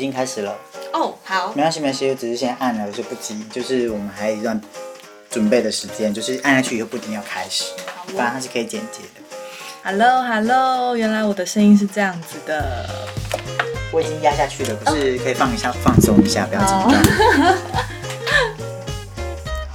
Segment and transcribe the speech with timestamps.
[0.00, 0.56] 已经开始了，
[0.94, 4.58] 哦，好，没关系没关系，只是先按了就不急，就是我们还有一段
[5.28, 7.64] 准备的时间，就是按下去以后不一定要开始，
[7.94, 9.20] 好不然它是可以剪接的。
[9.84, 12.88] Hello Hello，原来我的声音是这样子的。
[13.92, 17.56] 我已经压下去了，可是可以放一下放松一下，不要紧张。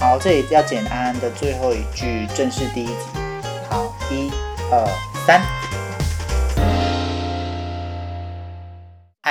[0.00, 2.94] 好，这里要剪安安的最后一句，正式第一集。
[3.70, 4.28] 好，一、
[4.72, 4.88] 二、
[5.24, 5.40] 三。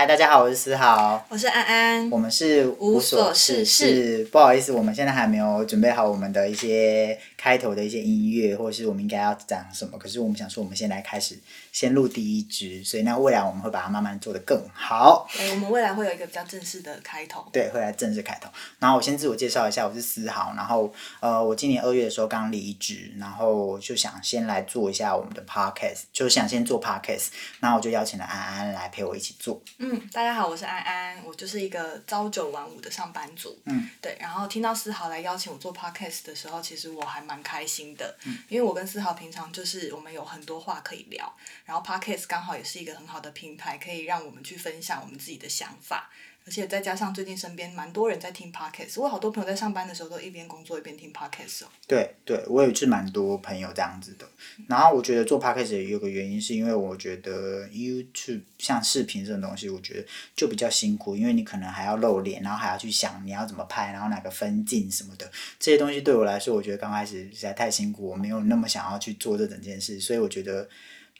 [0.05, 1.25] 嗨，大家好，我是思豪。
[1.29, 9.97] 我是安安我，们是无所事事不好意思，我们现在还没有准备好我们的一些开头的一些音乐，或者是我们应该要讲什么。
[9.97, 11.39] 可是我们想说，我们先来开始，
[11.75, 15.27] 先录第一支，所以那未来我们会把它慢慢做得更好。
[15.33, 17.45] 对，我们未来会有一个比较正式的开头。
[17.51, 18.49] 对，会来正式开头。
[18.79, 20.53] 然后我先自我介绍一下，我是思豪。
[20.55, 27.27] 然后呃，我今年二月的时候刚离职，然后就想先来做一下我们的 podcast，就想先做 podcast。
[27.59, 29.61] 然后我就邀请了安安来陪我一起做。
[29.79, 33.53] 嗯，大家好，我是安安，我就是一个朝九晚五的上班族。
[33.65, 34.15] 嗯，对。
[34.21, 41.29] 然后听到思豪来邀请我做 podcast 的时候，其实我还蛮开心的，嗯因为我跟思豪平常就是我们有很多话可以聊，
[41.65, 46.09] 然后 podcast 刚好也是一个很好的平台，可以让我们去分享我们自己的想法。
[46.47, 51.67] 而且再加上最近身边蛮多人在听 podcast，我好多朋友在上班的时候都一边工作一边听 podcast 哦。
[51.87, 54.29] 对对，我也是蛮多朋友这样子的。
[54.67, 65.25] 然后我觉得做 podcast 有个原因，是因为我觉得 YouTube 像视频这种东西，我觉得就比较辛苦，因为你可能还要露脸，然后还要去想你要怎么拍，然后哪个分镜什么的，
[65.59, 70.69] 这些东西对我来说，我觉得刚开始实在太辛苦，我没有那么想要去做这整件事，所以我觉得。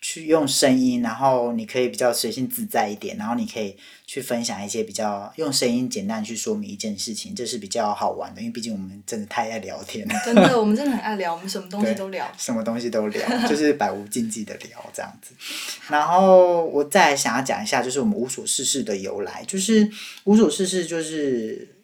[0.08, 3.76] 去用声音，然后你可以比较随性自在一点，然后你可以
[4.06, 10.14] 去分享一些比较用声音简单去说明一件事情，这是比较好玩的，因为毕竟我们真的太爱聊天了。
[10.24, 12.32] 真的，我们真的很爱聊，我们什么 东西都聊。
[12.38, 15.34] 什么东西都聊，就是百无禁忌的聊这样子。
[15.90, 19.90] 然后我再想要讲一下，就是我们无所事事的由来，就是
[20.26, 21.75] 无所事事就是。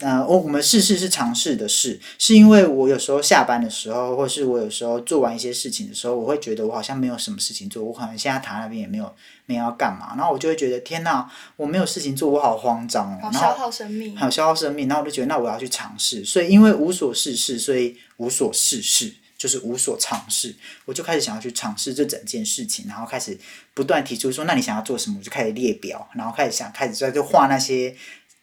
[0.00, 9.10] 呃，我我们试试是尝试的试，是因为我有时候下班的时候，或是我有时候做完一些事情的时候，我会觉得我好像没有什么事情做，我可能现在躺在那边也没有
[9.46, 14.14] 没有要干嘛，然后我就会觉得天哪，我没有事情做，我好慌张哦，然后好消耗生命。
[14.14, 20.54] 还有消耗生命，然后我就觉得那我要去尝试，所以因为无所事事，所以无所事事就是无所尝试，
[20.84, 23.38] 我就开始想要去尝试这整件事情，然后开始
[23.72, 25.16] 不断提出说，那你想要做什么？
[25.18, 27.96] 我就开始列表，然后开始想，开始在就画那些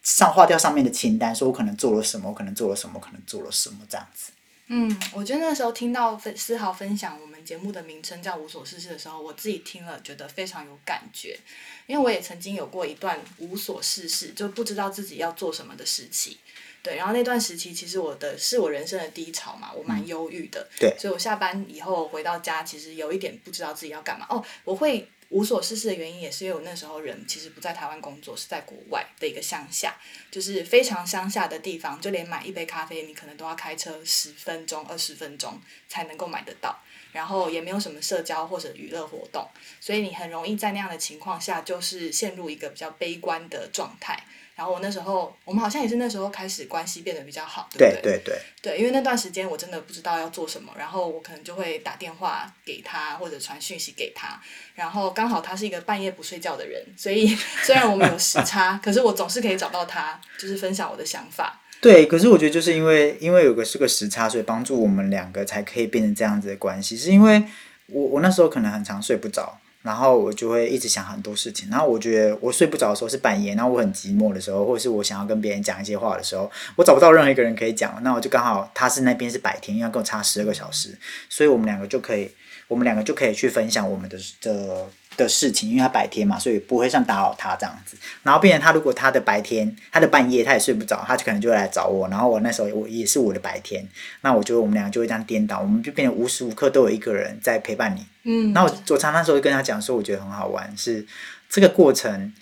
[0.03, 4.31] 上划掉上面的清单，说我可能做了什么，我可能做了什么，可能做了什么这样子。
[4.67, 11.37] 嗯，我觉得那时候听到分思豪分享我们节目的名称叫“无所事事”的时候，我自己听了觉得非常有感觉，
[11.85, 16.37] 因为我也曾经有过一段无所事事，就不知道自己要做什么的时期。
[16.81, 20.67] 对，然后那段时期其实我的是我人生的低潮嘛，我蛮忧郁的。
[20.79, 24.25] 对所以我下班以后回到家，其实有一点不知道自己要干嘛。
[24.29, 29.99] 哦，我会无所事事的原因，也是因为我那时候人其实不在台湾工作，是在国外的一个乡下，
[30.29, 36.79] 就是非常乡下的地方，就连买一杯咖啡，你可能都要开车十分钟、二十分钟才能够买得到。
[37.11, 39.47] 然后也没有什么社交或者娱乐活动，
[39.79, 44.23] 所以你很容易在那样的情况下，就是陷入一个比较悲观的状态。
[44.55, 54.39] 然后我那时候，我们好像也是那时候开始关系变得比较好，对不对对对，对，因为那段时间我真的不知道要做什么，然后我可能就会打电话给他或者传讯息给他，
[54.75, 57.27] 然后刚好他是一个半夜不睡觉的人，所以
[57.63, 61.59] 虽然我们有时差， 可是我总是可以找到他，就是分享我的想法。
[61.81, 66.95] 对，可是我觉得就是因为因为有个是个时差，所以帮助我们两个才可以变成这样子的关系。
[66.95, 67.43] 是因为
[67.87, 71.69] 我我那时候可能很常睡不着，然后我就会一直想很多事情。
[71.69, 80.97] 然后我觉得我睡不着的时候是半夜，然后我很寂寞的时候，或者是我想要跟别人讲一些话的时候，我找不到任何一个人可以讲，那我就刚好他是那边是白天，因为跟我差十二个小时，
[81.29, 82.31] 所以我们两个就可以，
[82.67, 84.87] 我们两个就可以去分享我们的的。
[85.17, 87.97] 的事情，因为他白天嘛，所以不会像打扰他这样子。
[88.23, 92.07] 然后，变成他如果他的白天，他的半夜他也睡不着，他就可能就会来找我。
[92.09, 93.87] 然后我那时候我也是我的白天，
[94.21, 98.05] 那我觉得我们两个就会这样颠倒，我们就变得无时无刻都有一个人在陪伴你。
[98.23, 101.05] 嗯，那我我常那时候就跟他讲说，我觉得很好玩，是
[101.49, 102.33] 这个过程，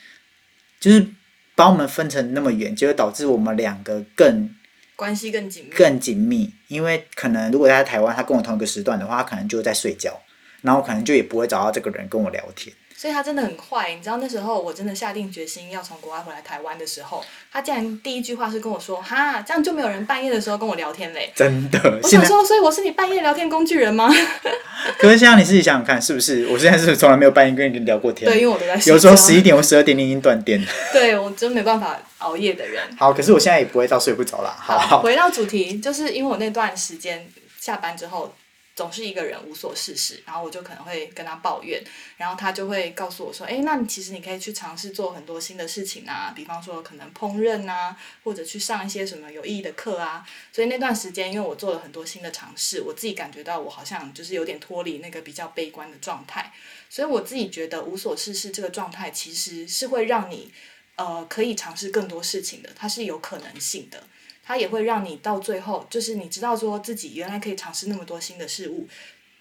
[0.80, 1.08] 就是
[1.56, 4.50] 把我们分成那么远，就会导致我们两个更
[4.96, 5.70] 关系更紧密。
[5.72, 6.54] 更紧密。
[6.68, 10.22] 因为可能如果他在台湾，他跟我同一个时段的话，他可能就在睡觉。
[10.62, 13.94] 然后可能就也不会找到这个人跟我聊天，所以他真的很快。
[13.94, 21.32] 你知道那时候我真的下定决心要从国外回来台湾的时候，他竟然第一句话是跟我说：“哈，这样就没有人半夜的时候跟我聊天嘞。
[21.36, 24.14] 真的。”我，想说，所以我是你半夜聊天工具人吗？
[24.98, 26.48] 可是现在你自己想想看，是不是？
[26.48, 28.30] 我现在是从来没有半夜跟你聊过天？
[28.30, 30.68] 对，因为我都在有时候十一点或十二点你已经断电了。
[30.94, 32.84] 对我真没办法熬夜的人。
[32.98, 34.56] 好，可是我现在也不会到睡不着啦。
[34.60, 37.28] 好好，回到主题，就是因为我那段时间
[37.60, 38.34] 下班之后，
[38.76, 41.84] 总是一个人无所事事，然后我就可能会跟他抱怨，
[42.18, 50.26] 然后他就会告诉我说，哎，那你其实你可以去尝试做很多新的事情啊，比方说可能烹饪啊，或者去上一些什么有意义的课啊。
[50.52, 56.54] 所以那段时间，因为我做了很多新的尝试，我自己感觉到我好像就是有点脱离那个比较悲观的状态，
[56.90, 60.52] 所以我自己觉得无所事事这个状态其实是会让你
[60.96, 64.04] 呃可以尝试更多事情的，它是有可能性的。
[64.44, 68.88] 它也会让你到最后，就是你知道说自己原来可以尝试那么多新的事物，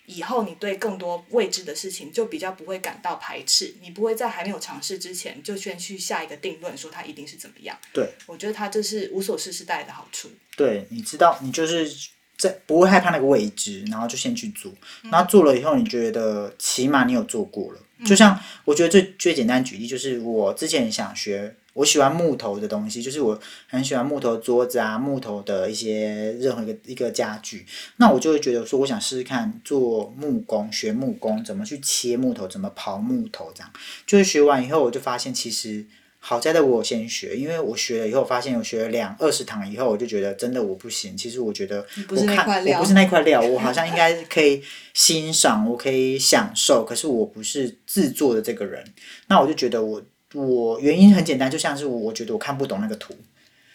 [0.07, 7.77] 以后你对更多未知的事情就比较不会感到排斥，你不会在还没有尝试之前就先去下一个定论，说它一定是怎么样。
[7.93, 10.31] 对，我觉得它这是无所事事带来的好处。
[10.57, 11.91] 对，你知道，你就是
[12.37, 14.73] 在不会害怕那个未知，然后就先去做，
[15.05, 17.81] 然后做了以后，你觉得起码你有做过了。
[18.05, 21.57] 就像我觉得最最简单举例就是我之前想学。
[21.81, 27.65] 我喜欢木头的东西，就是我很喜欢木头桌子啊，木头的一些任何一个一个家具。
[27.97, 33.73] 那我就会觉得说，我想试试看做木工，学木工怎么去切木头，怎么刨木头，这样。
[34.07, 35.87] 就是学完以后，我就发现其实
[36.19, 41.17] 好在的我先学，因为我学了以后发现，我学了两二十堂以后，我就觉得真的我不行。
[41.17, 44.63] 其实我觉得我看我不是那块料，我好像应该 可以
[44.93, 48.85] 欣赏，我可以享受，可是我不是制作的这个人。
[49.29, 50.03] 那我就觉得我。
[50.35, 53.15] 我原因很简单，就像是我觉得我看不懂那个图，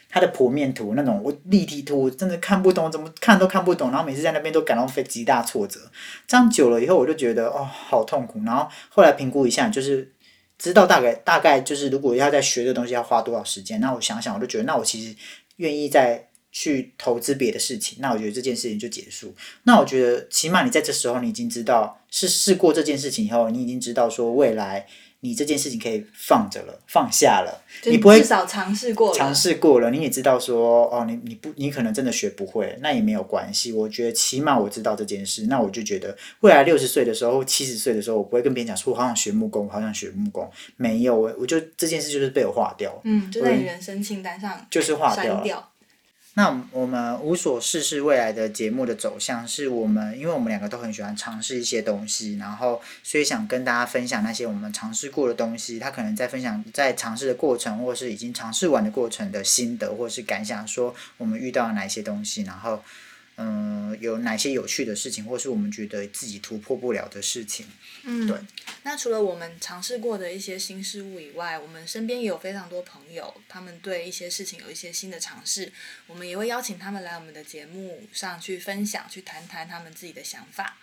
[0.09, 5.79] 它的剖面图那种我立体图真的看不懂，怎么看都看不懂，然后每次在那边都感到非极大挫折。
[6.25, 8.41] 这样久了以后，我就觉得哦，好痛苦。
[8.45, 10.13] 然后后来评估一下，就是
[10.57, 15.13] 知道大概大概就是如果要在学的东西要花多少时间，那我想想，我就觉得那我其实
[15.57, 19.35] 愿意在去投资别的事情，那我觉得这件事情就结束。
[19.63, 24.87] 那我觉得起码你在这时候你已经知道是试过这件事情以后，你已经知道说未来。
[25.21, 33.71] 你这件事情可以放着了，放下了，你不会至少尝试过，尝试过了，你也知道说，哦，你你不，你可能真的学不会，那也没有关系。
[33.71, 40.47] 我觉得起码我知道这件事，那我就觉得未来六十岁的时候，七十岁的时候，我不会跟别人讲说，我好想学木工，好想学木工，
[40.77, 45.71] 没有，我我就这件事就是被我划掉，嗯，就在你人生清单上就是划掉。
[46.37, 55.79] 那我们无所事事未来的节目的走向，是我们，因为我们两个都很喜欢尝试一些东西，然后所以想跟大家分享那些我们尝试过的东西。
[55.79, 62.83] 他可能在分享在尝试的过程，或是已经尝试完的过程的心得，或是感想，说我们遇到了哪些东西，然后。
[63.37, 67.65] 嗯，有哪些有趣的事情，或是我们觉得自己突破不了的事情？
[68.03, 68.37] 嗯，对。
[68.83, 75.71] 那除了我们尝试过的一些新事物以外，我们身边也有非常多朋友，他们对一些事情有一些新的尝试，
[76.07, 80.77] 我们也会邀请他们来我们的节目上去分享，去谈谈他们自己的想法。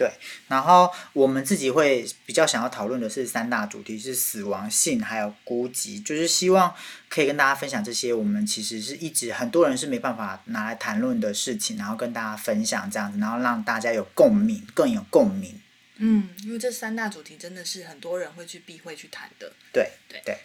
[0.00, 0.10] 对，
[0.48, 6.74] 然后我们自己会比较想要讨论的是三大主题，是死亡、性还有孤寂，就是希望
[7.10, 15.60] 可以跟大家分享这些我们其实是一直很多人是没办法拿来谈论的事情，然后跟大家分享这样子，然后让大家有共鸣，更有共鸣。
[15.96, 19.52] 嗯，因为这三大主题真的是很多人会去避讳去谈的。
[19.70, 20.38] 对对对。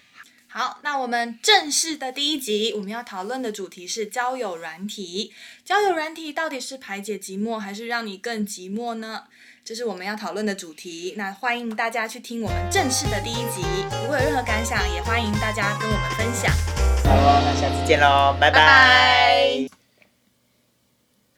[0.57, 5.33] 好，那我们正式的第一集，我们要讨论的主题是交友软体。
[5.65, 9.23] 交友软体到底是排解寂寞，还是让你更寂寞呢？
[9.65, 11.15] 这是我们要讨论的主题。
[11.17, 13.63] 那欢迎大家去听我们正式的第一集。
[14.03, 16.49] 如果有任何感想，也欢迎大家跟我们分享。
[17.03, 19.67] 好，那下次见喽，拜拜。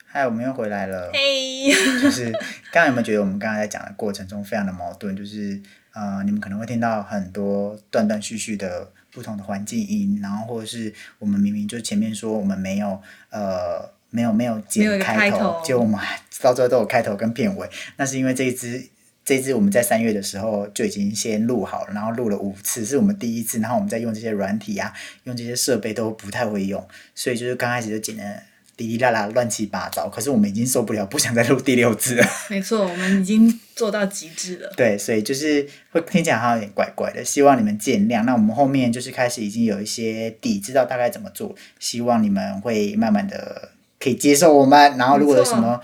[0.06, 1.10] 嗨，我们又回来了。
[1.12, 2.32] 嘿，就是
[2.72, 5.16] 刚刚有没有觉得我们刚刚在讲的过程中非常的矛盾？
[5.16, 5.60] 就是
[5.96, 8.92] 呃，你们可能会听到很多断断续续的。
[9.18, 16.00] 不同的环境音，然后或者是我们明明就前面说我们没有呃没有没有剪开头，就我们
[16.40, 18.88] 到最后都有开头跟片尾，那是因为这一支
[19.26, 24.94] 这一支我们在三月的时候就已经先录好了，然后录了五次是我们第一次，然后我们在用这些软体啊，
[25.24, 28.44] 用这些设备都不太会用，所以就是刚开始就剪的。
[28.78, 30.08] 哩哩啦啦，乱七八糟。
[30.08, 32.28] 可是我们已经受不了，不想再录第六次了。
[32.50, 34.72] 没错，我们已经做到极致了。
[34.78, 38.24] 对，所以就是会听起来好像有点怪怪的，希望你们见谅。
[38.24, 43.70] 那我们后面就是开始已经有一些底，知道大概怎么做，希望你们会慢慢的
[44.00, 44.96] 可以接受我们。
[44.98, 45.82] 然后如果有什么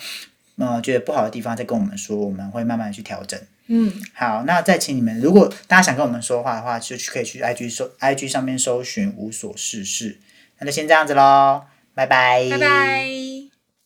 [0.58, 3.40] 呃觉得不好的地方，再跟我们说，我们会慢慢去调整。
[3.68, 10.20] 嗯，好，那再请你们，如果大家想跟我们说话的话，就去可以去 IG 搜 IG 上面搜寻无所事事。
[10.60, 11.64] 那就先这样子喽。
[11.96, 12.50] 拜拜。
[12.50, 13.33] 拜拜。